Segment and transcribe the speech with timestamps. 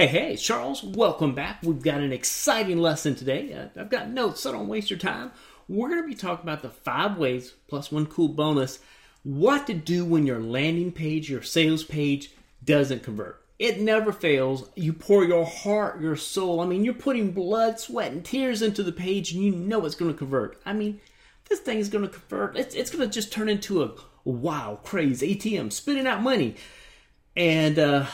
[0.00, 1.58] Hey, hey, Charles, welcome back.
[1.62, 3.52] We've got an exciting lesson today.
[3.52, 5.30] Uh, I've got notes, so don't waste your time.
[5.68, 8.78] We're going to be talking about the five ways, plus one cool bonus,
[9.24, 12.30] what to do when your landing page, your sales page
[12.64, 13.44] doesn't convert.
[13.58, 14.70] It never fails.
[14.74, 16.60] You pour your heart, your soul.
[16.60, 19.96] I mean, you're putting blood, sweat, and tears into the page, and you know it's
[19.96, 20.58] going to convert.
[20.64, 20.98] I mean,
[21.50, 22.56] this thing is going to convert.
[22.56, 23.92] It's, it's going to just turn into a
[24.24, 26.56] wow, craze ATM, spitting out money.
[27.36, 28.06] And, uh,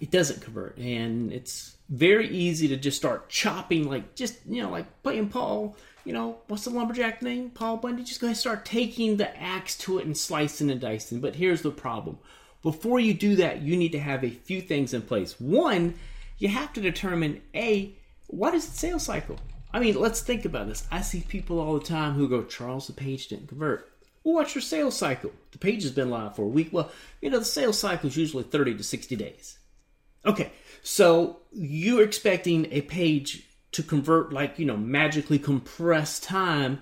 [0.00, 0.76] it doesn't convert.
[0.78, 5.76] And it's very easy to just start chopping, like just, you know, like playing Paul,
[6.04, 7.50] you know, what's the lumberjack name?
[7.50, 8.04] Paul Bunyan.
[8.04, 11.20] Just go ahead and start taking the axe to it and slicing and dicing.
[11.20, 12.18] But here's the problem.
[12.62, 15.38] Before you do that, you need to have a few things in place.
[15.38, 15.94] One,
[16.38, 17.94] you have to determine A,
[18.26, 19.38] what is the sales cycle?
[19.72, 20.86] I mean, let's think about this.
[20.90, 23.90] I see people all the time who go, Charles, the page didn't convert.
[24.22, 25.32] Well, what's your sales cycle?
[25.52, 26.70] The page has been live for a week.
[26.72, 29.58] Well, you know, the sales cycle is usually 30 to 60 days.
[30.26, 30.52] Okay,
[30.82, 36.80] so you're expecting a page to convert like, you know, magically compressed time.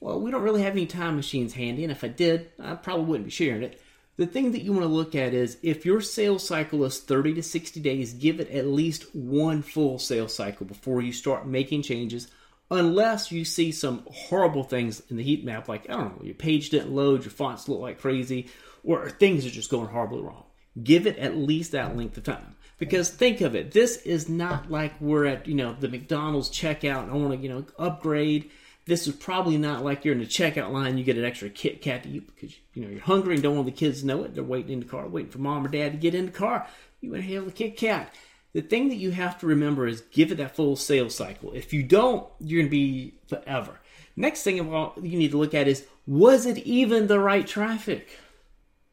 [0.00, 3.06] Well, we don't really have any time machines handy, and if I did, I probably
[3.06, 3.80] wouldn't be sharing it.
[4.16, 7.34] The thing that you want to look at is if your sales cycle is 30
[7.34, 11.82] to 60 days, give it at least one full sales cycle before you start making
[11.82, 12.28] changes,
[12.70, 16.34] unless you see some horrible things in the heat map, like, I don't know, your
[16.34, 18.48] page didn't load, your fonts look like crazy,
[18.82, 20.44] or things are just going horribly wrong.
[20.82, 22.56] Give it at least that length of time.
[22.78, 27.02] Because think of it, this is not like we're at, you know, the McDonald's checkout
[27.02, 28.50] and I want to, you know, upgrade.
[28.86, 31.82] This is probably not like you're in the checkout line, you get an extra Kit
[31.82, 34.22] Kat to eat because, you know, you're hungry and don't want the kids to know
[34.22, 34.34] it.
[34.34, 36.66] They're waiting in the car, waiting for mom or dad to get in the car.
[37.00, 38.14] You have the Kit Kat.
[38.54, 41.52] The thing that you have to remember is give it that full sales cycle.
[41.52, 43.78] If you don't, you're going to be forever.
[44.16, 48.18] Next thing you need to look at is was it even the right traffic?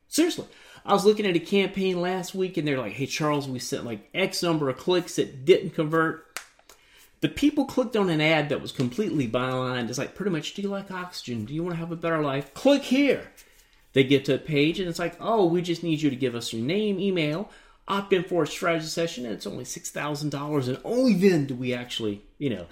[0.07, 0.47] Seriously.
[0.85, 3.85] I was looking at a campaign last week and they're like, hey, Charles, we sent
[3.85, 6.39] like X number of clicks that didn't convert.
[7.21, 9.89] The people clicked on an ad that was completely bylined.
[9.89, 11.45] It's like, pretty much, do you like oxygen?
[11.45, 12.53] Do you want to have a better life?
[12.53, 13.31] Click here.
[13.93, 16.35] They get to a page and it's like, oh, we just need you to give
[16.35, 17.49] us your name, email,
[17.87, 20.67] opt in for a strategy session, and it's only $6,000.
[20.67, 22.65] And only then do we actually, you know,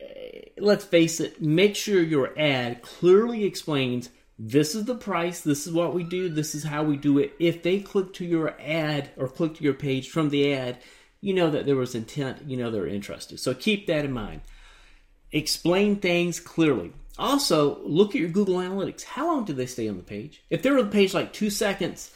[0.00, 5.66] eh, let's face it, make sure your ad clearly explains this is the price, this
[5.66, 7.32] is what we do, this is how we do it.
[7.40, 10.78] If they click to your ad or click to your page from the ad,
[11.20, 13.40] you know that there was intent, you know they're interested.
[13.40, 14.42] So keep that in mind.
[15.32, 16.92] Explain things clearly.
[17.18, 19.02] Also, look at your Google Analytics.
[19.02, 20.42] How long do they stay on the page?
[20.50, 22.12] If they're on the page like two seconds,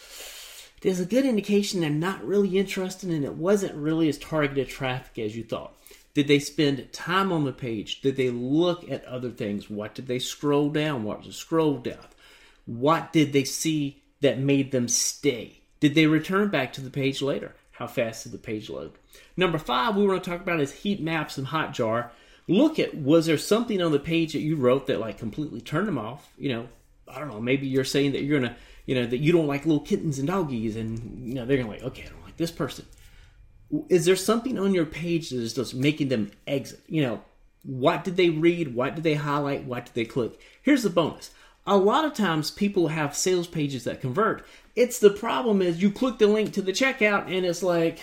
[0.83, 5.25] there's a good indication they're not really interested and it wasn't really as targeted traffic
[5.25, 5.75] as you thought.
[6.15, 8.01] Did they spend time on the page?
[8.01, 9.71] Did they look at other things?
[9.71, 11.05] What did they scroll down?
[11.05, 12.12] What was the scroll depth?
[12.67, 15.63] What did they see that made them stay?
[15.81, 17.55] Did they return back to the page later?
[17.73, 18.93] How fast did the page load?
[19.37, 22.11] Number five, we want to talk about is heat maps and Hotjar.
[22.47, 25.89] Look at was there something on the page that you wrote that like completely turned
[25.89, 26.33] them off?
[26.39, 26.69] You know,
[27.09, 27.41] I don't know.
[27.41, 28.57] Maybe you're saying that you're gonna,
[28.87, 31.69] you know, that you don't like little kittens and doggies, and you know they're gonna
[31.69, 32.87] like, okay, I don't like this person.
[33.89, 36.81] Is there something on your page that is just making them exit?
[36.87, 37.23] You know,
[37.65, 38.75] what did they read?
[38.75, 39.65] What did they highlight?
[39.65, 40.39] What did they click?
[40.63, 41.31] Here's the bonus
[41.67, 44.45] a lot of times people have sales pages that convert.
[44.75, 48.01] It's the problem is you click the link to the checkout and it's like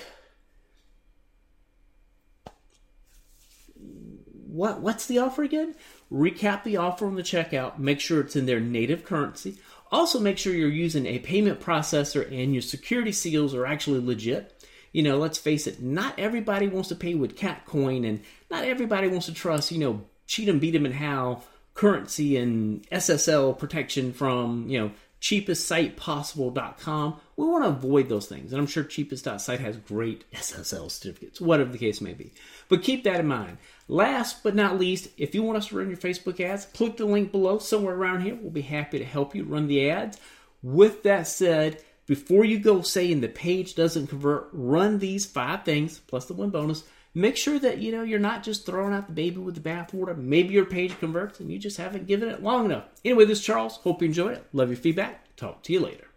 [4.50, 5.76] what what's the offer again?
[6.12, 9.58] Recap the offer on the checkout, make sure it's in their native currency.
[9.92, 14.56] Also make sure you're using a payment processor and your security seals are actually legit.
[14.92, 19.08] You know, let's face it, not everybody wants to pay with Catcoin and not everybody
[19.08, 21.44] wants to trust, you know, cheat them, beat them, and how
[21.80, 24.92] currency and SSL protection from, you know,
[25.22, 27.16] cheapestsitepossible.com.
[27.38, 28.52] We want to avoid those things.
[28.52, 32.34] And I'm sure cheapest.site has great SSL certificates, whatever the case may be.
[32.68, 33.60] But keep that in mind.
[33.88, 37.06] Last but not least, if you want us to run your Facebook ads, click the
[37.06, 38.36] link below somewhere around here.
[38.36, 40.18] We'll be happy to help you run the ads.
[40.62, 46.00] With that said, before you go saying the page doesn't convert, run these five things
[46.00, 46.84] plus the one bonus
[47.14, 50.18] make sure that you know you're not just throwing out the baby with the bathwater.
[50.18, 52.86] Maybe your page converts and you just haven't given it long enough.
[53.04, 53.78] Anyway, this is Charles.
[53.78, 54.46] Hope you enjoyed it.
[54.54, 55.36] Love your feedback.
[55.36, 56.09] Talk to you later.